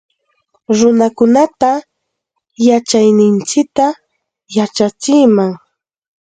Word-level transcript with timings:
Runakunata 0.77 1.71
yachayninchikta 2.67 3.85
yachachinam 4.55 5.51